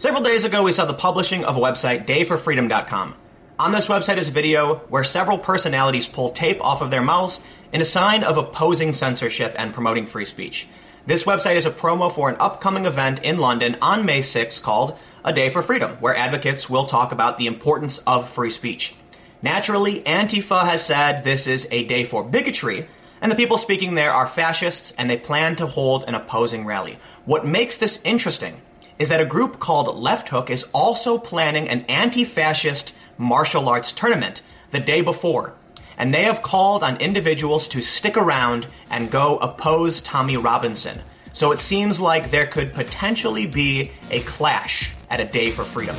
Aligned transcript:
Several 0.00 0.22
days 0.22 0.46
ago, 0.46 0.62
we 0.62 0.72
saw 0.72 0.86
the 0.86 0.94
publishing 0.94 1.44
of 1.44 1.58
a 1.58 1.60
website, 1.60 2.06
dayforfreedom.com. 2.06 3.14
On 3.58 3.70
this 3.70 3.88
website 3.88 4.16
is 4.16 4.28
a 4.28 4.32
video 4.32 4.76
where 4.88 5.04
several 5.04 5.36
personalities 5.36 6.08
pull 6.08 6.30
tape 6.30 6.58
off 6.64 6.80
of 6.80 6.90
their 6.90 7.02
mouths 7.02 7.38
in 7.70 7.82
a 7.82 7.84
sign 7.84 8.24
of 8.24 8.38
opposing 8.38 8.94
censorship 8.94 9.54
and 9.58 9.74
promoting 9.74 10.06
free 10.06 10.24
speech. 10.24 10.68
This 11.04 11.24
website 11.24 11.56
is 11.56 11.66
a 11.66 11.70
promo 11.70 12.10
for 12.10 12.30
an 12.30 12.38
upcoming 12.40 12.86
event 12.86 13.22
in 13.22 13.36
London 13.36 13.76
on 13.82 14.06
May 14.06 14.22
6 14.22 14.58
called 14.60 14.96
A 15.22 15.34
Day 15.34 15.50
for 15.50 15.60
Freedom, 15.60 15.98
where 16.00 16.16
advocates 16.16 16.70
will 16.70 16.86
talk 16.86 17.12
about 17.12 17.36
the 17.36 17.46
importance 17.46 17.98
of 18.06 18.26
free 18.26 18.48
speech. 18.48 18.94
Naturally, 19.42 20.00
Antifa 20.04 20.62
has 20.62 20.82
said 20.82 21.24
this 21.24 21.46
is 21.46 21.68
a 21.70 21.84
day 21.84 22.04
for 22.04 22.24
bigotry, 22.24 22.88
and 23.20 23.30
the 23.30 23.36
people 23.36 23.58
speaking 23.58 23.96
there 23.96 24.14
are 24.14 24.26
fascists 24.26 24.94
and 24.96 25.10
they 25.10 25.18
plan 25.18 25.56
to 25.56 25.66
hold 25.66 26.04
an 26.04 26.14
opposing 26.14 26.64
rally. 26.64 26.98
What 27.26 27.46
makes 27.46 27.76
this 27.76 28.00
interesting 28.02 28.62
is 29.00 29.08
that 29.08 29.20
a 29.20 29.24
group 29.24 29.58
called 29.58 29.96
Left 29.96 30.28
Hook 30.28 30.50
is 30.50 30.68
also 30.74 31.16
planning 31.16 31.70
an 31.70 31.86
anti 31.86 32.22
fascist 32.22 32.94
martial 33.16 33.66
arts 33.66 33.92
tournament 33.92 34.42
the 34.72 34.78
day 34.78 35.00
before. 35.00 35.54
And 35.96 36.12
they 36.12 36.24
have 36.24 36.42
called 36.42 36.82
on 36.82 36.98
individuals 36.98 37.66
to 37.68 37.80
stick 37.80 38.18
around 38.18 38.66
and 38.90 39.10
go 39.10 39.38
oppose 39.38 40.02
Tommy 40.02 40.36
Robinson. 40.36 41.00
So 41.32 41.50
it 41.50 41.60
seems 41.60 41.98
like 41.98 42.30
there 42.30 42.46
could 42.46 42.74
potentially 42.74 43.46
be 43.46 43.90
a 44.10 44.20
clash 44.20 44.94
at 45.08 45.18
a 45.18 45.24
day 45.24 45.50
for 45.50 45.64
freedom. 45.64 45.96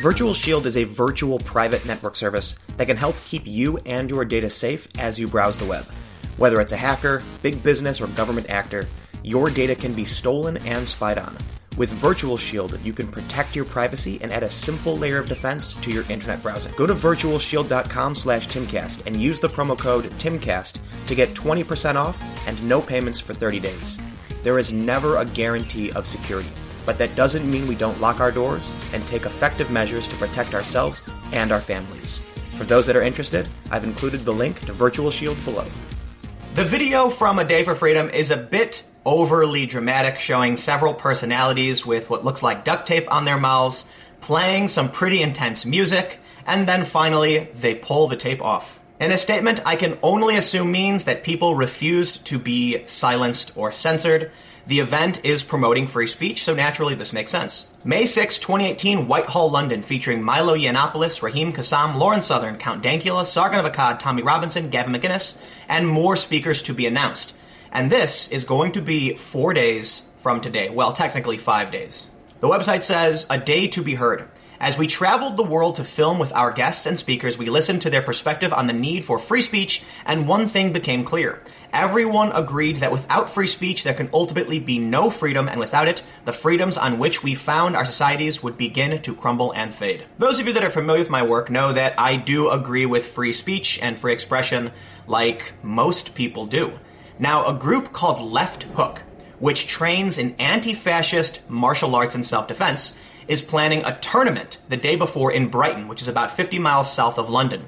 Virtual 0.00 0.32
Shield 0.32 0.64
is 0.66 0.78
a 0.78 0.84
virtual 0.84 1.38
private 1.38 1.84
network 1.84 2.16
service 2.16 2.56
that 2.78 2.86
can 2.86 2.96
help 2.96 3.14
keep 3.26 3.46
you 3.46 3.76
and 3.84 4.08
your 4.08 4.24
data 4.24 4.48
safe 4.48 4.88
as 4.98 5.18
you 5.18 5.28
browse 5.28 5.58
the 5.58 5.66
web. 5.66 5.86
Whether 6.36 6.60
it's 6.60 6.72
a 6.72 6.76
hacker, 6.76 7.22
big 7.42 7.62
business, 7.62 8.00
or 8.00 8.06
government 8.08 8.50
actor, 8.50 8.88
your 9.22 9.50
data 9.50 9.74
can 9.74 9.92
be 9.94 10.04
stolen 10.04 10.56
and 10.58 10.86
spied 10.86 11.18
on. 11.18 11.36
With 11.76 11.90
Virtual 11.90 12.36
Shield, 12.36 12.78
you 12.84 12.92
can 12.92 13.06
protect 13.08 13.56
your 13.56 13.64
privacy 13.64 14.18
and 14.20 14.32
add 14.32 14.42
a 14.42 14.50
simple 14.50 14.96
layer 14.96 15.18
of 15.18 15.28
defense 15.28 15.74
to 15.74 15.90
your 15.90 16.04
internet 16.10 16.42
browsing. 16.42 16.72
Go 16.76 16.86
to 16.86 16.94
virtualshield.com 16.94 18.14
slash 18.14 18.46
timcast 18.48 19.06
and 19.06 19.16
use 19.16 19.40
the 19.40 19.48
promo 19.48 19.78
code 19.78 20.04
TIMCAST 20.04 20.80
to 21.06 21.14
get 21.14 21.34
20% 21.34 21.94
off 21.94 22.20
and 22.46 22.62
no 22.68 22.80
payments 22.80 23.20
for 23.20 23.32
30 23.32 23.60
days. 23.60 23.98
There 24.42 24.58
is 24.58 24.72
never 24.72 25.16
a 25.16 25.24
guarantee 25.24 25.92
of 25.92 26.06
security 26.06 26.50
but 26.84 26.98
that 26.98 27.14
doesn't 27.14 27.48
mean 27.48 27.66
we 27.66 27.74
don't 27.74 28.00
lock 28.00 28.20
our 28.20 28.32
doors 28.32 28.72
and 28.92 29.06
take 29.06 29.24
effective 29.24 29.70
measures 29.70 30.08
to 30.08 30.16
protect 30.16 30.54
ourselves 30.54 31.02
and 31.32 31.52
our 31.52 31.60
families. 31.60 32.18
For 32.56 32.64
those 32.64 32.86
that 32.86 32.96
are 32.96 33.02
interested, 33.02 33.48
I've 33.70 33.84
included 33.84 34.24
the 34.24 34.32
link 34.32 34.60
to 34.66 34.72
Virtual 34.72 35.10
Shield 35.10 35.42
below. 35.44 35.66
The 36.54 36.64
video 36.64 37.08
from 37.08 37.38
A 37.38 37.44
Day 37.44 37.64
for 37.64 37.74
Freedom 37.74 38.10
is 38.10 38.30
a 38.30 38.36
bit 38.36 38.84
overly 39.06 39.64
dramatic, 39.64 40.18
showing 40.18 40.58
several 40.58 40.92
personalities 40.92 41.86
with 41.86 42.10
what 42.10 42.26
looks 42.26 42.42
like 42.42 42.62
duct 42.62 42.86
tape 42.86 43.10
on 43.10 43.24
their 43.24 43.38
mouths, 43.38 43.86
playing 44.20 44.68
some 44.68 44.90
pretty 44.90 45.22
intense 45.22 45.64
music, 45.64 46.18
and 46.46 46.68
then 46.68 46.84
finally, 46.84 47.48
they 47.54 47.74
pull 47.74 48.06
the 48.06 48.16
tape 48.16 48.42
off. 48.42 48.80
In 49.00 49.12
a 49.12 49.16
statement, 49.16 49.60
I 49.64 49.76
can 49.76 49.98
only 50.02 50.36
assume 50.36 50.70
means 50.70 51.04
that 51.04 51.24
people 51.24 51.54
refused 51.54 52.26
to 52.26 52.38
be 52.38 52.86
silenced 52.86 53.52
or 53.56 53.72
censored, 53.72 54.30
the 54.66 54.80
event 54.80 55.24
is 55.24 55.42
promoting 55.42 55.86
free 55.86 56.06
speech, 56.06 56.44
so 56.44 56.54
naturally 56.54 56.94
this 56.94 57.12
makes 57.12 57.30
sense. 57.30 57.66
May 57.84 58.06
6, 58.06 58.38
2018, 58.38 59.08
Whitehall, 59.08 59.50
London, 59.50 59.82
featuring 59.82 60.22
Milo 60.22 60.56
Yiannopoulos, 60.56 61.20
Raheem 61.22 61.52
Kassam, 61.52 61.96
Lauren 61.96 62.22
Southern, 62.22 62.58
Count 62.58 62.82
Dankula, 62.82 63.26
Sargon 63.26 63.64
of 63.64 63.70
Akkad, 63.70 63.98
Tommy 63.98 64.22
Robinson, 64.22 64.70
Gavin 64.70 64.92
McInnes, 64.92 65.36
and 65.68 65.88
more 65.88 66.16
speakers 66.16 66.62
to 66.62 66.74
be 66.74 66.86
announced. 66.86 67.34
And 67.72 67.90
this 67.90 68.28
is 68.28 68.44
going 68.44 68.72
to 68.72 68.82
be 68.82 69.14
four 69.14 69.52
days 69.52 70.02
from 70.18 70.40
today. 70.40 70.70
Well, 70.70 70.92
technically 70.92 71.38
five 71.38 71.70
days. 71.72 72.08
The 72.40 72.48
website 72.48 72.82
says, 72.82 73.26
a 73.30 73.38
day 73.38 73.66
to 73.68 73.82
be 73.82 73.94
heard. 73.94 74.28
As 74.62 74.78
we 74.78 74.86
traveled 74.86 75.36
the 75.36 75.42
world 75.42 75.74
to 75.74 75.84
film 75.84 76.20
with 76.20 76.32
our 76.34 76.52
guests 76.52 76.86
and 76.86 76.96
speakers, 76.96 77.36
we 77.36 77.46
listened 77.46 77.82
to 77.82 77.90
their 77.90 78.00
perspective 78.00 78.52
on 78.52 78.68
the 78.68 78.72
need 78.72 79.04
for 79.04 79.18
free 79.18 79.42
speech, 79.42 79.82
and 80.06 80.28
one 80.28 80.46
thing 80.46 80.72
became 80.72 81.02
clear. 81.02 81.42
Everyone 81.72 82.30
agreed 82.30 82.76
that 82.76 82.92
without 82.92 83.28
free 83.28 83.48
speech, 83.48 83.82
there 83.82 83.92
can 83.92 84.08
ultimately 84.12 84.60
be 84.60 84.78
no 84.78 85.10
freedom, 85.10 85.48
and 85.48 85.58
without 85.58 85.88
it, 85.88 86.04
the 86.26 86.32
freedoms 86.32 86.78
on 86.78 87.00
which 87.00 87.24
we 87.24 87.34
found 87.34 87.74
our 87.74 87.84
societies 87.84 88.40
would 88.44 88.56
begin 88.56 89.02
to 89.02 89.14
crumble 89.16 89.50
and 89.50 89.74
fade. 89.74 90.06
Those 90.18 90.38
of 90.38 90.46
you 90.46 90.52
that 90.52 90.62
are 90.62 90.70
familiar 90.70 91.00
with 91.00 91.10
my 91.10 91.24
work 91.24 91.50
know 91.50 91.72
that 91.72 91.98
I 91.98 92.14
do 92.14 92.48
agree 92.48 92.86
with 92.86 93.04
free 93.04 93.32
speech 93.32 93.80
and 93.82 93.98
free 93.98 94.12
expression 94.12 94.70
like 95.08 95.54
most 95.64 96.14
people 96.14 96.46
do. 96.46 96.78
Now, 97.18 97.48
a 97.48 97.52
group 97.52 97.92
called 97.92 98.20
Left 98.20 98.62
Hook, 98.62 99.02
which 99.40 99.66
trains 99.66 100.18
in 100.18 100.36
anti 100.38 100.72
fascist 100.72 101.40
martial 101.50 101.96
arts 101.96 102.14
and 102.14 102.24
self 102.24 102.46
defense, 102.46 102.96
is 103.28 103.42
planning 103.42 103.84
a 103.84 103.98
tournament 103.98 104.58
the 104.68 104.76
day 104.76 104.96
before 104.96 105.32
in 105.32 105.48
Brighton, 105.48 105.88
which 105.88 106.02
is 106.02 106.08
about 106.08 106.36
50 106.36 106.58
miles 106.58 106.92
south 106.92 107.18
of 107.18 107.30
London. 107.30 107.64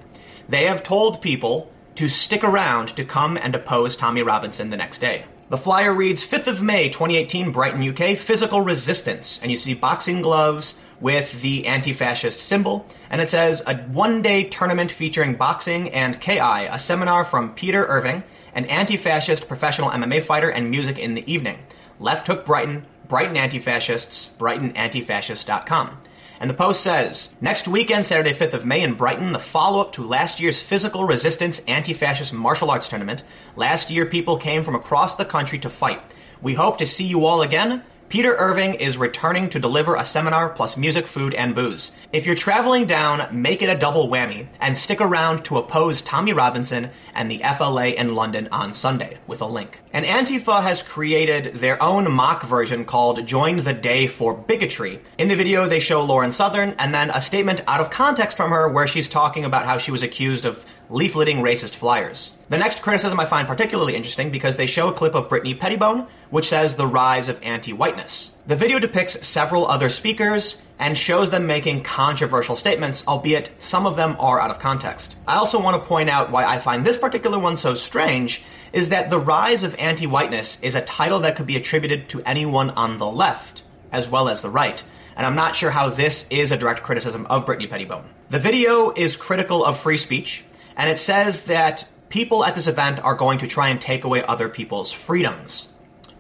They 0.48 0.65
have 0.65 0.82
told 0.82 1.22
people 1.22 1.70
to 1.94 2.09
stick 2.09 2.42
around 2.42 2.88
to 2.97 3.04
come 3.04 3.37
and 3.37 3.54
oppose 3.54 3.97
Tommy 3.97 4.22
Robinson 4.22 4.70
the 4.70 4.76
next 4.76 4.98
day. 4.98 5.26
The 5.50 5.59
flyer 5.59 5.93
reads 5.93 6.26
5th 6.26 6.47
of 6.47 6.62
May 6.62 6.88
2018, 6.88 7.53
Brighton, 7.53 7.88
UK, 7.88 8.16
physical 8.16 8.62
resistance. 8.62 9.38
And 9.43 9.50
you 9.50 9.59
see 9.59 9.75
boxing 9.75 10.22
gloves 10.22 10.75
with 11.00 11.43
the 11.43 11.66
anti 11.66 11.93
fascist 11.93 12.41
symbol. 12.41 12.87
And 13.10 13.20
it 13.20 13.28
says 13.28 13.62
a 13.66 13.76
one 13.76 14.22
day 14.22 14.44
tournament 14.44 14.91
featuring 14.91 15.34
boxing 15.34 15.91
and 15.91 16.20
KI, 16.20 16.38
a 16.38 16.78
seminar 16.78 17.25
from 17.25 17.54
Peter 17.54 17.87
Irving, 17.87 18.22
an 18.54 18.64
anti 18.66 18.97
fascist 18.97 19.47
professional 19.47 19.91
MMA 19.91 20.22
fighter, 20.22 20.48
and 20.48 20.70
music 20.70 20.98
in 20.98 21.14
the 21.14 21.31
evening. 21.31 21.59
Left 22.00 22.26
Hook 22.26 22.47
Brighton, 22.47 22.87
Brighton 23.09 23.37
Anti 23.37 23.59
Fascists, 23.59 24.31
BrightonAntifascist.com. 24.38 25.98
And 26.41 26.50
the 26.50 26.54
Post 26.54 26.82
says 26.82 27.34
next 27.41 27.69
weekend, 27.69 28.06
Saturday, 28.06 28.32
5th 28.32 28.54
of 28.54 28.66
May, 28.66 28.82
in 28.82 28.94
Brighton, 28.94 29.32
the 29.32 29.38
follow 29.38 29.81
up 29.81 29.92
to 29.92 30.03
last 30.03 30.41
year's 30.41 30.62
Physical 30.62 31.04
Resistance 31.04 31.60
Anti 31.69 31.93
Fascist 31.93 32.32
Martial 32.32 32.70
Arts 32.70 32.88
Tournament. 32.88 33.22
Last 33.56 33.91
year, 33.91 34.04
people 34.04 34.37
came 34.37 34.64
from 34.64 34.75
across 34.75 35.16
the 35.16 35.25
country 35.25 35.59
to 35.60 35.70
fight. 35.70 36.00
We 36.43 36.54
hope 36.54 36.78
to 36.78 36.87
see 36.87 37.06
you 37.06 37.25
all 37.25 37.43
again. 37.43 37.82
Peter 38.09 38.37
Irving 38.37 38.75
is 38.75 38.97
returning 38.97 39.48
to 39.48 39.59
deliver 39.59 39.97
a 39.97 40.04
seminar 40.04 40.48
plus 40.48 40.76
music, 40.76 41.06
food, 41.06 41.34
and 41.34 41.54
booze. 41.54 41.92
If 42.12 42.26
you're 42.26 42.34
traveling 42.34 42.87
down, 42.87 43.42
make 43.42 43.62
it 43.62 43.70
a 43.70 43.78
double 43.78 44.09
whammy 44.09 44.47
and 44.60 44.76
stick 44.78 45.00
around 45.00 45.44
to 45.47 45.59
oppose 45.59 46.03
Tommy 46.03 46.32
Robinson 46.32 46.91
and 47.14 47.31
the 47.31 47.43
FLA 47.56 47.88
in 47.88 48.14
London 48.14 48.48
on 48.53 48.72
Sunday 48.72 49.19
with 49.26 49.41
a 49.41 49.47
link. 49.47 49.81
And 49.93 50.04
Antifa 50.04 50.62
has 50.62 50.82
created 50.82 51.56
their 51.56 51.82
own 51.82 52.10
mock 52.12 52.44
version 52.44 52.84
called 52.84 53.26
Join 53.26 53.56
the 53.56 53.72
Day 53.72 54.06
for 54.06 54.34
Bigotry. 54.34 55.00
In 55.19 55.28
the 55.28 55.37
video, 55.37 55.69
they 55.69 55.81
show 55.81 56.04
Lauren 56.04 56.32
Southern 56.32 56.70
and 56.78 56.94
then 56.94 57.10
a 57.10 57.20
statement 57.20 57.62
out 57.66 57.81
of 57.81 57.91
context 57.91 58.37
from 58.37 58.50
her 58.50 58.69
where 58.69 58.87
she's 58.87 59.09
talking 59.09 59.44
about 59.44 59.66
how 59.66 59.78
she 59.78 59.91
was 59.91 60.03
accused 60.03 60.44
of 60.44 60.64
leafleting 60.90 61.40
racist 61.40 61.74
flyers. 61.74 62.34
The 62.48 62.58
next 62.58 62.82
criticism 62.82 63.18
I 63.18 63.24
find 63.24 63.48
particularly 63.48 63.96
interesting 63.96 64.30
because 64.30 64.56
they 64.56 64.66
show 64.66 64.88
a 64.88 64.92
clip 64.92 65.14
of 65.14 65.28
Brittany 65.28 65.54
Pettibone, 65.54 66.06
which 66.30 66.48
says 66.48 66.76
the 66.76 66.86
rise 66.86 67.28
of 67.28 67.40
anti 67.42 67.72
whiteness. 67.72 68.34
The 68.46 68.56
video 68.56 68.78
depicts 68.78 69.26
several 69.26 69.66
other 69.66 69.88
speakers 69.88 70.60
and 70.78 70.98
shows 70.98 71.30
them 71.30 71.46
making 71.46 71.82
controversial 71.82 72.56
statements, 72.56 73.06
albeit 73.06 73.50
some 73.58 73.86
of 73.86 73.96
them 73.96 74.16
are 74.18 74.40
out 74.40 74.50
of 74.50 74.58
context. 74.58 75.16
I 75.26 75.36
also 75.36 75.60
want 75.60 75.82
to 75.82 75.88
point 75.88 76.10
out 76.10 76.30
why 76.30 76.44
I 76.44 76.58
find 76.58 76.84
this 76.84 76.98
particular 76.98 77.38
one 77.38 77.56
so 77.56 77.74
strange 77.74 78.42
is 78.72 78.90
that 78.90 79.10
the 79.10 79.18
rise 79.18 79.64
of 79.64 79.74
anti 79.78 80.06
whiteness 80.06 80.58
is 80.62 80.74
a 80.74 80.80
title 80.80 81.20
that 81.20 81.36
could 81.36 81.46
be 81.46 81.56
attributed 81.56 82.08
to 82.10 82.22
anyone 82.22 82.70
on 82.70 82.98
the 82.98 83.06
left 83.06 83.62
as 83.92 84.10
well 84.10 84.28
as 84.28 84.42
the 84.42 84.50
right 84.50 84.82
and 85.16 85.26
I'm 85.26 85.34
not 85.34 85.56
sure 85.56 85.70
how 85.70 85.90
this 85.90 86.26
is 86.30 86.52
a 86.52 86.56
direct 86.56 86.82
criticism 86.82 87.26
of 87.26 87.46
Brittany 87.46 87.68
Pettibone. 87.68 88.04
The 88.30 88.38
video 88.38 88.92
is 88.92 89.16
critical 89.16 89.64
of 89.64 89.78
free 89.78 89.96
speech, 89.96 90.44
and 90.76 90.90
it 90.90 90.98
says 90.98 91.42
that 91.44 91.88
people 92.08 92.44
at 92.44 92.54
this 92.54 92.68
event 92.68 93.00
are 93.00 93.14
going 93.14 93.38
to 93.38 93.46
try 93.46 93.68
and 93.68 93.80
take 93.80 94.04
away 94.04 94.22
other 94.22 94.48
people's 94.48 94.92
freedoms. 94.92 95.68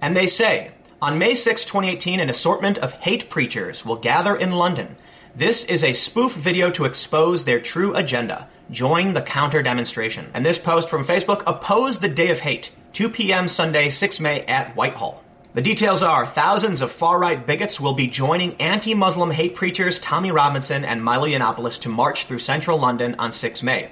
And 0.00 0.16
they 0.16 0.26
say, 0.26 0.72
on 1.00 1.18
May 1.18 1.34
6, 1.34 1.64
2018, 1.64 2.20
an 2.20 2.30
assortment 2.30 2.78
of 2.78 2.92
hate 2.94 3.28
preachers 3.28 3.84
will 3.84 3.96
gather 3.96 4.34
in 4.34 4.52
London. 4.52 4.96
This 5.36 5.64
is 5.64 5.82
a 5.82 5.92
spoof 5.92 6.32
video 6.34 6.70
to 6.70 6.84
expose 6.84 7.44
their 7.44 7.60
true 7.60 7.94
agenda. 7.94 8.48
Join 8.70 9.14
the 9.14 9.22
counter 9.22 9.62
demonstration. 9.62 10.30
And 10.32 10.46
this 10.46 10.58
post 10.58 10.88
from 10.88 11.04
Facebook 11.04 11.42
oppose 11.46 11.98
the 11.98 12.08
day 12.08 12.30
of 12.30 12.38
hate, 12.38 12.70
2 12.92 13.10
p.m. 13.10 13.48
Sunday, 13.48 13.90
6 13.90 14.20
May 14.20 14.42
at 14.46 14.74
Whitehall. 14.76 15.22
The 15.54 15.62
details 15.62 16.02
are 16.02 16.26
thousands 16.26 16.80
of 16.80 16.90
far 16.90 17.18
right 17.18 17.46
bigots 17.46 17.78
will 17.78 17.94
be 17.94 18.06
joining 18.06 18.60
anti 18.60 18.94
Muslim 18.94 19.30
hate 19.30 19.54
preachers 19.54 20.00
Tommy 20.00 20.32
Robinson 20.32 20.84
and 20.84 21.04
Milo 21.04 21.28
Yiannopoulos 21.28 21.80
to 21.82 21.88
march 21.88 22.24
through 22.24 22.40
central 22.40 22.78
London 22.78 23.14
on 23.18 23.32
6 23.32 23.62
May. 23.62 23.90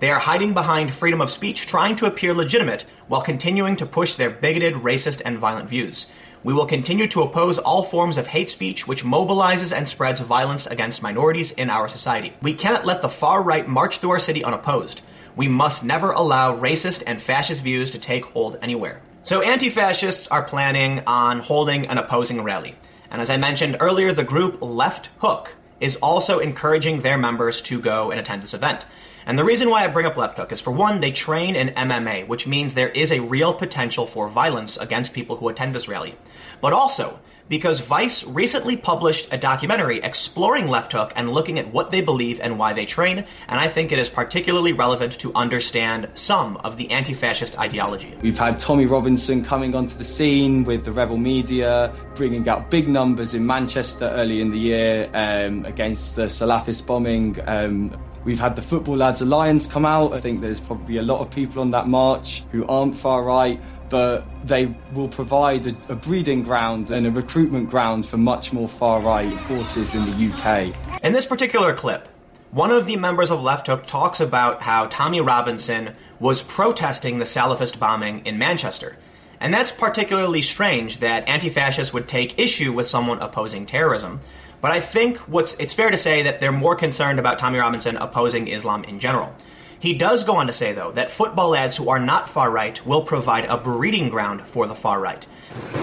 They 0.00 0.10
are 0.10 0.18
hiding 0.18 0.54
behind 0.54 0.92
freedom 0.92 1.20
of 1.20 1.30
speech, 1.30 1.66
trying 1.66 1.94
to 1.96 2.06
appear 2.06 2.32
legitimate 2.32 2.86
while 3.06 3.20
continuing 3.20 3.76
to 3.76 3.86
push 3.86 4.14
their 4.14 4.30
bigoted, 4.30 4.74
racist, 4.74 5.20
and 5.24 5.36
violent 5.36 5.68
views. 5.68 6.08
We 6.42 6.54
will 6.54 6.64
continue 6.64 7.06
to 7.08 7.20
oppose 7.20 7.58
all 7.58 7.82
forms 7.82 8.16
of 8.16 8.26
hate 8.26 8.48
speech 8.48 8.88
which 8.88 9.04
mobilizes 9.04 9.76
and 9.76 9.86
spreads 9.86 10.20
violence 10.20 10.66
against 10.66 11.02
minorities 11.02 11.50
in 11.50 11.68
our 11.68 11.86
society. 11.86 12.32
We 12.40 12.54
cannot 12.54 12.86
let 12.86 13.02
the 13.02 13.10
far 13.10 13.42
right 13.42 13.68
march 13.68 13.98
through 13.98 14.12
our 14.12 14.18
city 14.18 14.42
unopposed. 14.42 15.02
We 15.36 15.48
must 15.48 15.84
never 15.84 16.12
allow 16.12 16.58
racist 16.58 17.02
and 17.06 17.20
fascist 17.20 17.62
views 17.62 17.90
to 17.90 17.98
take 17.98 18.24
hold 18.24 18.56
anywhere. 18.62 19.02
So, 19.22 19.42
anti 19.42 19.68
fascists 19.68 20.28
are 20.28 20.42
planning 20.42 21.02
on 21.06 21.40
holding 21.40 21.88
an 21.88 21.98
opposing 21.98 22.42
rally. 22.42 22.74
And 23.10 23.20
as 23.20 23.28
I 23.28 23.36
mentioned 23.36 23.76
earlier, 23.80 24.14
the 24.14 24.24
group 24.24 24.62
Left 24.62 25.10
Hook 25.18 25.54
is 25.78 25.96
also 25.96 26.38
encouraging 26.38 27.02
their 27.02 27.18
members 27.18 27.60
to 27.62 27.80
go 27.80 28.10
and 28.10 28.18
attend 28.18 28.42
this 28.42 28.54
event. 28.54 28.86
And 29.26 29.38
the 29.38 29.44
reason 29.44 29.70
why 29.70 29.84
I 29.84 29.88
bring 29.88 30.06
up 30.06 30.16
Left 30.16 30.38
Hook 30.38 30.52
is 30.52 30.60
for 30.60 30.70
one, 30.70 31.00
they 31.00 31.12
train 31.12 31.56
in 31.56 31.68
MMA, 31.68 32.26
which 32.26 32.46
means 32.46 32.74
there 32.74 32.88
is 32.88 33.12
a 33.12 33.20
real 33.20 33.54
potential 33.54 34.06
for 34.06 34.28
violence 34.28 34.76
against 34.76 35.12
people 35.12 35.36
who 35.36 35.48
attend 35.48 35.74
this 35.74 35.88
rally. 35.88 36.14
But 36.60 36.72
also, 36.72 37.20
because 37.50 37.80
Vice 37.80 38.24
recently 38.24 38.76
published 38.76 39.28
a 39.32 39.36
documentary 39.36 39.98
exploring 39.98 40.68
Left 40.68 40.92
Hook 40.92 41.12
and 41.16 41.28
looking 41.28 41.58
at 41.58 41.72
what 41.72 41.90
they 41.90 42.00
believe 42.00 42.38
and 42.40 42.60
why 42.60 42.72
they 42.72 42.86
train, 42.86 43.26
and 43.48 43.60
I 43.60 43.66
think 43.66 43.90
it 43.90 43.98
is 43.98 44.08
particularly 44.08 44.72
relevant 44.72 45.18
to 45.18 45.34
understand 45.34 46.08
some 46.14 46.58
of 46.58 46.76
the 46.76 46.88
anti 46.92 47.12
fascist 47.12 47.58
ideology. 47.58 48.16
We've 48.22 48.38
had 48.38 48.60
Tommy 48.60 48.86
Robinson 48.86 49.44
coming 49.44 49.74
onto 49.74 49.98
the 49.98 50.04
scene 50.04 50.62
with 50.62 50.84
the 50.84 50.92
Rebel 50.92 51.16
Media, 51.16 51.92
bringing 52.14 52.48
out 52.48 52.70
big 52.70 52.88
numbers 52.88 53.34
in 53.34 53.44
Manchester 53.44 54.04
early 54.04 54.40
in 54.40 54.52
the 54.52 54.58
year 54.58 55.10
um, 55.12 55.64
against 55.64 56.14
the 56.14 56.26
Salafist 56.26 56.86
bombing. 56.86 57.36
Um, 57.48 58.00
We've 58.24 58.40
had 58.40 58.54
the 58.54 58.62
Football 58.62 58.98
Lads 58.98 59.22
Alliance 59.22 59.66
come 59.66 59.86
out. 59.86 60.12
I 60.12 60.20
think 60.20 60.40
there's 60.40 60.60
probably 60.60 60.98
a 60.98 61.02
lot 61.02 61.20
of 61.20 61.30
people 61.30 61.62
on 61.62 61.70
that 61.70 61.88
march 61.88 62.42
who 62.52 62.66
aren't 62.66 62.94
far 62.94 63.22
right, 63.22 63.60
but 63.88 64.24
they 64.44 64.74
will 64.92 65.08
provide 65.08 65.66
a, 65.66 65.76
a, 65.88 65.94
breeding 65.94 66.42
ground 66.42 66.90
and 66.90 67.06
a 67.06 67.10
recruitment 67.10 67.70
ground 67.70 68.06
for 68.06 68.18
much 68.18 68.52
more 68.52 68.68
far 68.68 69.00
right 69.00 69.38
forces 69.40 69.94
in 69.94 70.04
the 70.04 70.32
UK. 70.32 70.74
In 71.02 71.12
this 71.12 71.26
particular 71.26 71.74
clip, 71.74 72.08
one 72.50 72.70
of 72.70 72.86
the 72.86 72.96
members 72.96 73.30
of 73.30 73.42
Left 73.42 73.68
Hook 73.68 73.86
talks 73.86 74.20
about 74.20 74.62
how 74.62 74.86
Tommy 74.86 75.20
Robinson 75.20 75.94
was 76.18 76.42
protesting 76.42 77.18
the 77.18 77.24
Salafist 77.24 77.78
bombing 77.78 78.26
in 78.26 78.38
Manchester. 78.38 78.96
And 79.40 79.54
that's 79.54 79.72
particularly 79.72 80.42
strange 80.42 80.98
that 80.98 81.26
anti 81.26 81.48
fascists 81.48 81.94
would 81.94 82.06
take 82.06 82.38
issue 82.38 82.72
with 82.72 82.86
someone 82.86 83.20
opposing 83.20 83.64
terrorism. 83.64 84.20
But 84.60 84.72
I 84.72 84.80
think 84.80 85.18
what's 85.20 85.54
it's 85.54 85.72
fair 85.72 85.90
to 85.90 85.96
say 85.96 86.22
that 86.22 86.40
they're 86.40 86.52
more 86.52 86.76
concerned 86.76 87.18
about 87.18 87.38
Tommy 87.38 87.58
Robinson 87.58 87.96
opposing 87.96 88.48
Islam 88.48 88.84
in 88.84 89.00
general. 89.00 89.34
He 89.78 89.94
does 89.94 90.24
go 90.24 90.36
on 90.36 90.46
to 90.46 90.52
say, 90.52 90.74
though, 90.74 90.92
that 90.92 91.10
football 91.10 91.50
lads 91.50 91.78
who 91.78 91.88
are 91.88 91.98
not 91.98 92.28
far 92.28 92.50
right 92.50 92.84
will 92.84 93.02
provide 93.02 93.46
a 93.46 93.56
breeding 93.56 94.10
ground 94.10 94.42
for 94.42 94.66
the 94.66 94.74
far 94.74 95.00
right. 95.00 95.24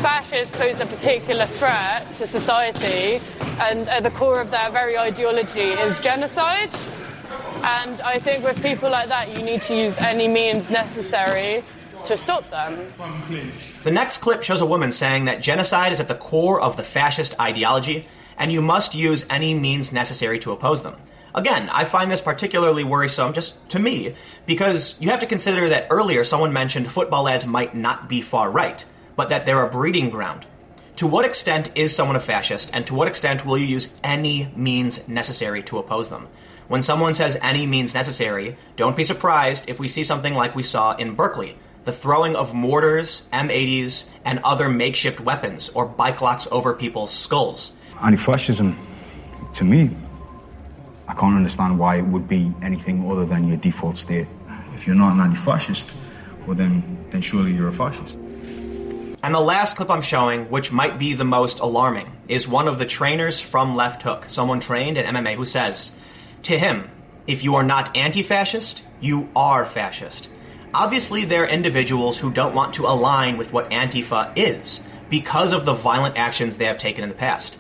Fascists 0.02 0.56
pose 0.56 0.80
a 0.80 0.86
particular 0.86 1.48
threat 1.48 2.06
to 2.14 2.28
society, 2.28 3.20
and 3.60 3.90
at 3.90 4.04
the 4.04 4.12
core 4.12 4.40
of 4.40 4.52
their 4.52 4.70
very 4.70 4.96
ideology 5.00 5.62
is 5.62 6.00
genocide. 6.00 6.70
And 7.64 8.00
I 8.02 8.20
think 8.20 8.44
with 8.44 8.62
people 8.62 8.92
like 8.92 9.08
that, 9.08 9.36
you 9.36 9.42
need 9.44 9.64
to 9.64 9.76
use 9.76 9.98
any 9.98 10.28
means 10.28 10.70
necessary 10.70 11.64
to 12.04 12.16
stop 12.16 12.48
them. 12.52 12.94
The 13.84 13.92
next 13.92 14.20
clip 14.20 14.44
shows 14.44 14.62
a 14.62 14.66
woman 14.66 14.92
saying 14.92 15.26
that 15.26 15.42
genocide 15.42 15.92
is 15.92 16.00
at 16.00 16.08
the 16.08 16.16
core 16.16 16.62
of 16.62 16.78
the 16.78 16.84
fascist 16.84 17.34
ideology, 17.42 18.08
and 18.38 18.52
you 18.52 18.62
must 18.62 18.96
use 18.96 19.26
any 19.30 19.54
means 19.54 19.92
necessary 19.92 20.40
to 20.40 20.52
oppose 20.52 20.84
them. 20.84 20.96
Again, 21.36 21.70
I 21.70 21.86
find 21.86 22.12
this 22.12 22.22
particularly 22.22 22.84
worrisome, 22.84 23.34
just 23.34 23.56
to 23.70 23.80
me, 23.80 24.16
because 24.46 24.96
you 25.00 25.10
have 25.10 25.20
to 25.20 25.28
consider 25.28 25.70
that 25.70 25.88
earlier 25.90 26.24
someone 26.24 26.54
mentioned 26.54 26.92
football 26.92 27.24
lads 27.24 27.46
might 27.46 27.76
not 27.76 28.10
be 28.10 28.22
far 28.22 28.50
right, 28.50 28.84
but 29.16 29.30
that 29.30 29.46
they're 29.46 29.66
a 29.66 29.70
breeding 29.70 30.10
ground. 30.10 30.46
To 30.98 31.06
what 31.06 31.26
extent 31.26 31.70
is 31.76 31.96
someone 31.96 32.16
a 32.16 32.20
fascist, 32.20 32.72
and 32.74 32.88
to 32.88 32.96
what 32.96 33.08
extent 33.08 33.46
will 33.46 33.58
you 33.58 33.66
use 33.66 33.90
any 34.04 34.52
means 34.56 35.08
necessary 35.08 35.62
to 35.64 35.78
oppose 35.78 36.10
them? 36.10 36.28
When 36.68 36.82
someone 36.82 37.14
says 37.14 37.38
any 37.42 37.66
means 37.68 37.94
necessary, 37.94 38.58
don't 38.76 38.98
be 38.98 39.04
surprised 39.04 39.70
if 39.70 39.80
we 39.80 39.88
see 39.88 40.04
something 40.04 40.34
like 40.34 40.56
we 40.56 40.64
saw 40.64 40.96
in 40.96 41.14
Berkeley 41.14 41.56
the 41.88 41.94
throwing 41.94 42.36
of 42.36 42.54
mortars, 42.54 43.24
M80s, 43.32 44.08
and 44.26 44.40
other 44.44 44.68
makeshift 44.68 45.22
weapons 45.22 45.70
or 45.70 45.86
bike 45.86 46.20
locks 46.20 46.46
over 46.52 46.74
people's 46.74 47.14
skulls. 47.14 47.72
Anti 48.02 48.18
fascism, 48.18 48.78
to 49.54 49.64
me, 49.64 49.90
I 51.08 51.14
can't 51.14 51.36
understand 51.36 51.80
why 51.80 51.98
it 51.98 52.06
would 52.06 52.28
be 52.28 52.52
anything 52.62 53.10
other 53.10 53.26
than 53.26 53.48
your 53.48 53.58
default 53.58 53.98
state. 53.98 54.28
If 54.76 54.86
you're 54.86 54.96
not 54.96 55.14
an 55.14 55.22
anti-fascist, 55.22 55.90
well 56.46 56.56
then, 56.56 56.84
then 57.10 57.22
surely 57.22 57.54
you're 57.54 57.70
a 57.70 57.74
fascist. 57.74 58.20
And 59.24 59.34
the 59.34 59.40
last 59.40 59.76
clip 59.76 59.90
I'm 59.90 60.04
showing, 60.04 60.50
which 60.52 60.72
might 60.72 61.00
be 61.00 61.14
the 61.14 61.26
most 61.26 61.60
alarming, 61.60 62.12
is 62.28 62.48
one 62.48 62.68
of 62.68 62.78
the 62.78 62.86
trainers 62.86 63.40
from 63.40 63.76
Left 63.76 64.04
Hook, 64.04 64.26
someone 64.28 64.60
trained 64.60 64.98
in 64.98 65.06
MMA, 65.06 65.36
who 65.36 65.46
says, 65.46 65.94
To 66.44 66.58
him, 66.58 66.90
if 67.26 67.44
you 67.44 67.56
are 67.56 67.64
not 67.64 67.96
anti 67.98 68.22
fascist, 68.22 68.84
you 69.02 69.30
are 69.36 69.66
fascist. 69.66 70.30
Obviously, 70.74 71.26
there 71.26 71.44
are 71.44 71.48
individuals 71.48 72.20
who 72.20 72.32
don't 72.32 72.54
want 72.54 72.76
to 72.76 72.86
align 72.86 73.38
with 73.38 73.52
what 73.52 73.72
Antifa 73.72 74.32
is 74.36 74.84
because 75.10 75.54
of 75.54 75.66
the 75.66 75.74
violent 75.74 76.18
actions 76.18 76.58
they 76.58 76.66
have 76.66 76.78
taken 76.78 77.04
in 77.04 77.10
the 77.10 77.16
past. 77.16 77.58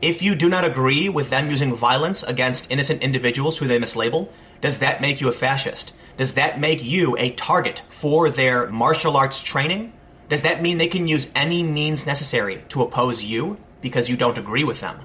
If 0.00 0.22
you 0.22 0.36
do 0.36 0.48
not 0.48 0.64
agree 0.64 1.08
with 1.08 1.28
them 1.28 1.50
using 1.50 1.74
violence 1.74 2.22
against 2.22 2.70
innocent 2.70 3.02
individuals 3.02 3.58
who 3.58 3.66
they 3.66 3.80
mislabel, 3.80 4.28
does 4.60 4.78
that 4.78 5.00
make 5.00 5.20
you 5.20 5.28
a 5.28 5.32
fascist? 5.32 5.92
Does 6.16 6.34
that 6.34 6.60
make 6.60 6.84
you 6.84 7.16
a 7.16 7.30
target 7.30 7.82
for 7.88 8.30
their 8.30 8.68
martial 8.68 9.16
arts 9.16 9.42
training? 9.42 9.92
Does 10.28 10.42
that 10.42 10.62
mean 10.62 10.78
they 10.78 10.86
can 10.86 11.08
use 11.08 11.28
any 11.34 11.64
means 11.64 12.06
necessary 12.06 12.62
to 12.68 12.82
oppose 12.82 13.24
you 13.24 13.58
because 13.80 14.08
you 14.08 14.16
don't 14.16 14.38
agree 14.38 14.62
with 14.62 14.78
them? 14.78 15.00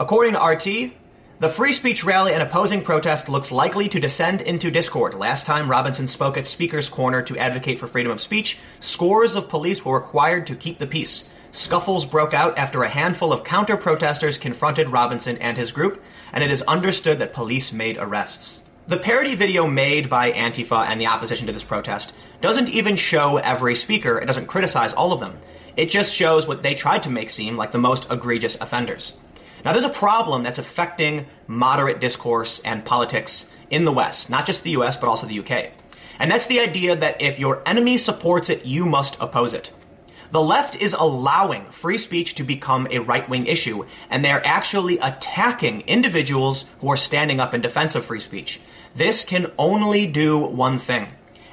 According 0.00 0.32
to 0.32 0.40
RT, 0.40 0.92
the 1.38 1.48
free 1.48 1.72
speech 1.72 2.02
rally 2.02 2.32
and 2.32 2.42
opposing 2.42 2.82
protest 2.82 3.28
looks 3.28 3.52
likely 3.52 3.88
to 3.90 4.00
descend 4.00 4.40
into 4.40 4.72
discord. 4.72 5.14
Last 5.14 5.46
time 5.46 5.70
Robinson 5.70 6.08
spoke 6.08 6.36
at 6.36 6.48
Speaker's 6.48 6.88
Corner 6.88 7.22
to 7.22 7.38
advocate 7.38 7.78
for 7.78 7.86
freedom 7.86 8.10
of 8.10 8.20
speech, 8.20 8.58
scores 8.80 9.36
of 9.36 9.48
police 9.48 9.84
were 9.84 9.94
required 9.94 10.48
to 10.48 10.56
keep 10.56 10.78
the 10.78 10.86
peace. 10.86 11.28
Scuffles 11.54 12.06
broke 12.06 12.32
out 12.32 12.56
after 12.56 12.82
a 12.82 12.88
handful 12.88 13.30
of 13.30 13.44
counter 13.44 13.76
protesters 13.76 14.38
confronted 14.38 14.88
Robinson 14.88 15.36
and 15.36 15.58
his 15.58 15.70
group, 15.70 16.02
and 16.32 16.42
it 16.42 16.50
is 16.50 16.62
understood 16.62 17.18
that 17.18 17.34
police 17.34 17.74
made 17.74 17.98
arrests. 17.98 18.64
The 18.88 18.96
parody 18.96 19.34
video 19.34 19.66
made 19.66 20.08
by 20.08 20.32
Antifa 20.32 20.86
and 20.86 20.98
the 20.98 21.08
opposition 21.08 21.46
to 21.48 21.52
this 21.52 21.62
protest 21.62 22.14
doesn't 22.40 22.70
even 22.70 22.96
show 22.96 23.36
every 23.36 23.74
speaker, 23.74 24.16
it 24.16 24.24
doesn't 24.24 24.46
criticize 24.46 24.94
all 24.94 25.12
of 25.12 25.20
them. 25.20 25.38
It 25.76 25.90
just 25.90 26.14
shows 26.14 26.48
what 26.48 26.62
they 26.62 26.74
tried 26.74 27.02
to 27.02 27.10
make 27.10 27.28
seem 27.28 27.58
like 27.58 27.70
the 27.70 27.78
most 27.78 28.10
egregious 28.10 28.56
offenders. 28.58 29.12
Now, 29.62 29.72
there's 29.72 29.84
a 29.84 29.90
problem 29.90 30.42
that's 30.44 30.58
affecting 30.58 31.26
moderate 31.46 32.00
discourse 32.00 32.60
and 32.60 32.82
politics 32.82 33.50
in 33.68 33.84
the 33.84 33.92
West, 33.92 34.30
not 34.30 34.46
just 34.46 34.62
the 34.62 34.70
US, 34.70 34.96
but 34.96 35.08
also 35.08 35.26
the 35.26 35.40
UK. 35.40 35.72
And 36.18 36.30
that's 36.30 36.46
the 36.46 36.60
idea 36.60 36.96
that 36.96 37.20
if 37.20 37.38
your 37.38 37.62
enemy 37.66 37.98
supports 37.98 38.48
it, 38.48 38.64
you 38.64 38.86
must 38.86 39.18
oppose 39.20 39.52
it. 39.52 39.70
The 40.32 40.40
left 40.40 40.76
is 40.76 40.96
allowing 40.98 41.66
free 41.66 41.98
speech 41.98 42.36
to 42.36 42.42
become 42.42 42.88
a 42.90 43.00
right 43.00 43.28
wing 43.28 43.46
issue, 43.46 43.84
and 44.08 44.24
they're 44.24 44.44
actually 44.46 44.96
attacking 44.98 45.82
individuals 45.82 46.64
who 46.80 46.90
are 46.90 46.96
standing 46.96 47.38
up 47.38 47.52
in 47.52 47.60
defense 47.60 47.94
of 47.94 48.06
free 48.06 48.18
speech. 48.18 48.58
This 48.94 49.26
can 49.26 49.52
only 49.58 50.06
do 50.06 50.38
one 50.38 50.78
thing. 50.78 51.08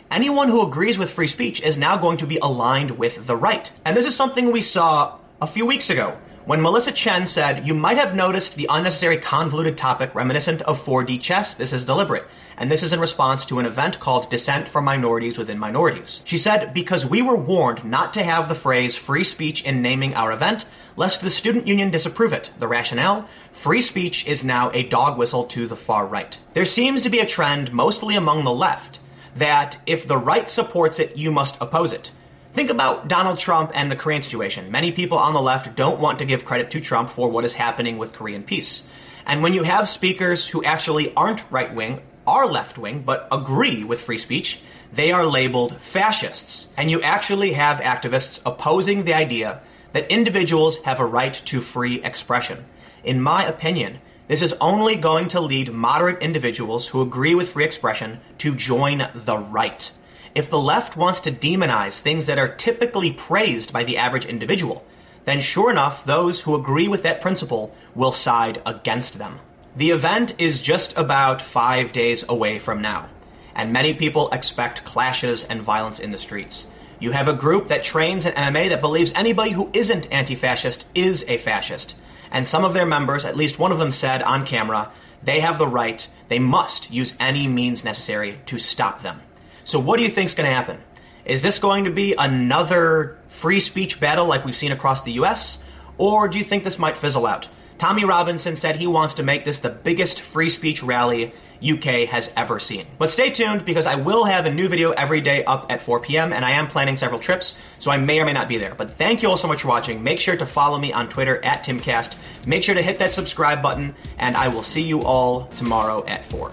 Anyone 0.10 0.48
who 0.48 0.66
agrees 0.66 0.98
with 0.98 1.12
free 1.12 1.28
speech 1.28 1.62
is 1.62 1.78
now 1.78 1.98
going 1.98 2.18
to 2.20 2.26
be 2.26 2.38
aligned 2.38 2.92
with 2.92 3.28
the 3.28 3.36
right. 3.36 3.70
And 3.84 3.98
this 3.98 4.06
is 4.06 4.16
something 4.16 4.50
we 4.50 4.62
saw 4.62 5.18
a 5.42 5.48
few 5.48 5.66
weeks 5.66 5.90
ago 5.90 6.18
when 6.50 6.64
Melissa 6.64 6.92
Chen 6.92 7.28
said, 7.28 7.68
You 7.68 7.76
might 7.76 7.98
have 7.98 8.16
noticed 8.16 8.56
the 8.56 8.66
unnecessary 8.72 9.20
convoluted 9.20 9.78
topic 9.78 10.16
reminiscent 10.16 10.64
of 10.64 10.84
4D 10.84 11.22
chess. 11.22 11.54
This 11.54 11.74
is 11.74 11.86
deliberate 11.86 12.26
and 12.58 12.72
this 12.72 12.82
is 12.82 12.92
in 12.92 13.00
response 13.00 13.46
to 13.46 13.60
an 13.60 13.68
event 13.68 14.00
called 14.00 14.32
Dissent 14.32 14.68
from 14.68 14.84
Minorities 14.84 15.38
Within 15.38 15.60
Minorities. 15.60 16.24
She 16.26 16.40
said, 16.40 16.74
Because 16.74 17.06
we 17.06 17.22
were 17.22 17.36
warned 17.36 17.86
not 17.86 18.16
to 18.16 18.24
have 18.24 18.50
the 18.50 18.56
phrase 18.56 18.96
free 18.96 19.24
speech 19.24 19.64
in 19.64 19.84
naming 19.84 20.16
our 20.16 20.32
event, 20.32 20.66
lest 20.96 21.22
the 21.22 21.30
student 21.30 21.68
union 21.68 21.92
disapprove 21.92 22.34
it. 22.34 22.50
The 22.58 22.68
rationale? 22.68 23.30
Free 23.52 23.82
speech 23.82 24.26
is 24.26 24.44
now 24.44 24.72
a 24.72 24.82
dog 24.82 25.20
whistle 25.20 25.44
to 25.44 25.68
the 25.68 25.76
far 25.76 26.08
right. 26.08 26.36
There 26.54 26.66
seems 26.66 27.04
to 27.04 27.12
be 27.12 27.20
a 27.20 27.28
trend, 27.28 27.72
mostly 27.72 28.16
among 28.16 28.44
the 28.44 28.52
left, 28.52 29.00
that 29.36 29.80
if 29.86 30.08
the 30.08 30.18
right 30.18 30.50
supports 30.50 30.98
it, 30.98 31.16
you 31.16 31.32
must 31.32 31.62
oppose 31.62 31.94
it. 31.94 32.10
Think 32.54 32.72
about 32.72 33.08
Donald 33.08 33.38
Trump 33.38 33.72
and 33.76 33.92
the 33.92 33.96
Korean 33.96 34.22
situation. 34.22 34.72
Many 34.72 34.92
people 34.92 35.18
on 35.18 35.34
the 35.34 35.42
left 35.42 35.76
don't 35.76 36.00
want 36.00 36.20
to 36.20 36.26
give 36.26 36.46
credit 36.46 36.72
to 36.72 36.82
Trump 36.82 37.12
for 37.12 37.30
what 37.30 37.46
is 37.46 37.54
happening 37.54 37.98
with 37.98 38.14
Korean 38.14 38.44
peace. 38.44 38.84
And 39.26 39.44
when 39.44 39.54
you 39.54 39.64
have 39.64 39.88
speakers 39.88 40.48
who 40.48 40.64
actually 40.64 41.14
aren't 41.14 41.50
right 41.52 41.74
wing 41.74 42.02
are 42.26 42.48
left 42.48 42.78
wing 42.78 43.04
but 43.04 43.28
agree 43.32 43.84
with 43.84 44.02
free 44.02 44.18
speech, 44.18 44.62
they 44.92 45.12
are 45.12 45.26
labeled 45.26 45.80
fascists. 45.80 46.68
And 46.76 46.90
you 46.90 47.02
actually 47.02 47.54
have 47.54 47.82
activists 47.82 48.42
opposing 48.46 49.04
the 49.04 49.14
idea 49.14 49.62
that 49.94 50.12
individuals 50.12 50.80
have 50.80 51.00
a 51.00 51.06
right 51.06 51.34
to 51.34 51.62
free 51.62 52.04
expression. 52.04 52.66
In 53.04 53.22
my 53.22 53.46
opinion, 53.46 54.00
this 54.28 54.42
is 54.42 54.56
only 54.60 54.96
going 54.96 55.28
to 55.30 55.40
lead 55.40 55.72
moderate 55.72 56.22
individuals 56.22 56.88
who 56.88 57.02
agree 57.02 57.36
with 57.36 57.50
free 57.50 57.66
expression 57.66 58.20
to 58.40 58.56
join 58.56 59.08
the 59.14 59.38
right. 59.38 59.92
If 60.36 60.50
the 60.50 60.60
left 60.60 60.96
wants 60.96 61.20
to 61.22 61.32
demonize 61.32 62.00
things 62.00 62.28
that 62.28 62.40
are 62.40 62.48
typically 62.48 63.12
praised 63.12 63.74
by 63.74 63.84
the 63.84 63.98
average 63.98 64.26
individual, 64.26 64.86
then 65.26 65.42
sure 65.42 65.72
enough, 65.72 66.06
those 66.06 66.42
who 66.42 66.56
agree 66.56 66.88
with 66.88 67.04
that 67.04 67.22
principle 67.22 67.76
will 67.96 68.12
side 68.12 68.62
against 68.66 69.18
them. 69.18 69.40
The 69.76 69.92
event 69.92 70.36
is 70.38 70.62
just 70.62 70.98
about 70.98 71.42
five 71.42 71.92
days 71.92 72.26
away 72.28 72.60
from 72.60 72.82
now, 72.82 73.10
and 73.56 73.72
many 73.72 73.94
people 73.94 74.30
expect 74.32 74.84
clashes 74.84 75.44
and 75.44 75.62
violence 75.62 76.00
in 76.00 76.12
the 76.12 76.18
streets. 76.18 76.68
You 77.00 77.12
have 77.12 77.28
a 77.28 77.34
group 77.34 77.68
that 77.68 77.84
trains 77.84 78.26
in 78.26 78.34
MMA 78.34 78.70
that 78.70 78.82
believes 78.82 79.14
anybody 79.14 79.52
who 79.52 79.70
isn't 79.74 80.12
anti 80.12 80.36
fascist 80.36 80.86
is 80.94 81.24
a 81.28 81.38
fascist. 81.38 81.96
And 82.32 82.46
some 82.46 82.66
of 82.66 82.74
their 82.74 82.86
members, 82.86 83.26
at 83.26 83.38
least 83.38 83.58
one 83.58 83.72
of 83.72 83.78
them 83.78 83.92
said 83.92 84.22
on 84.22 84.46
camera, 84.46 84.92
they 85.24 85.40
have 85.40 85.58
the 85.58 85.68
right, 85.68 86.08
they 86.28 86.40
must 86.40 86.92
use 86.92 87.16
any 87.20 87.48
means 87.48 87.84
necessary 87.84 88.40
to 88.48 88.60
stop 88.60 89.02
them. 89.02 89.22
So, 89.70 89.78
what 89.80 89.98
do 89.98 90.04
you 90.04 90.10
think 90.10 90.26
is 90.26 90.34
going 90.34 90.50
to 90.50 90.56
happen? 90.56 90.80
Is 91.26 91.44
this 91.44 91.60
going 91.60 91.84
to 91.84 91.92
be 91.92 92.16
another 92.18 93.20
free 93.28 93.60
speech 93.60 94.00
battle 94.00 94.26
like 94.26 94.44
we've 94.44 94.56
seen 94.56 94.72
across 94.72 95.04
the 95.04 95.12
US? 95.12 95.60
Or 96.00 96.28
do 96.28 96.40
you 96.40 96.44
think 96.44 96.64
this 96.64 96.80
might 96.80 96.98
fizzle 96.98 97.28
out? 97.28 97.48
Tommy 97.78 98.04
Robinson 98.04 98.56
said 98.56 98.78
he 98.78 98.88
wants 98.88 99.14
to 99.14 99.24
make 99.24 99.46
this 99.46 99.60
the 99.60 99.70
biggest 99.70 100.22
free 100.22 100.50
speech 100.50 100.82
rally 100.82 101.36
UK 101.62 102.08
has 102.10 102.32
ever 102.36 102.58
seen. 102.58 102.88
But 102.98 103.12
stay 103.12 103.30
tuned 103.30 103.64
because 103.64 103.86
I 103.86 103.94
will 103.94 104.24
have 104.24 104.48
a 104.48 104.52
new 104.52 104.70
video 104.70 104.90
every 104.90 105.22
day 105.22 105.44
up 105.44 105.72
at 105.72 105.84
4 105.84 106.00
p.m. 106.00 106.34
and 106.34 106.44
I 106.44 106.52
am 106.54 106.68
planning 106.68 106.96
several 106.96 107.20
trips, 107.20 107.56
so 107.78 107.92
I 107.92 107.98
may 107.98 108.20
or 108.20 108.26
may 108.26 108.34
not 108.34 108.48
be 108.48 108.58
there. 108.58 108.74
But 108.74 108.90
thank 108.90 109.22
you 109.22 109.30
all 109.30 109.38
so 109.38 109.48
much 109.48 109.62
for 109.62 109.68
watching. 109.68 110.02
Make 110.02 110.20
sure 110.20 110.36
to 110.36 110.48
follow 110.48 110.80
me 110.80 110.94
on 110.94 111.10
Twitter 111.10 111.46
at 111.46 111.64
TimCast. 111.64 112.18
Make 112.48 112.64
sure 112.64 112.74
to 112.74 112.82
hit 112.82 112.98
that 112.98 113.14
subscribe 113.14 113.62
button, 113.62 113.94
and 114.18 114.36
I 114.36 114.48
will 114.48 114.64
see 114.64 114.82
you 114.82 115.04
all 115.04 115.46
tomorrow 115.46 116.04
at 116.08 116.26
4. 116.26 116.52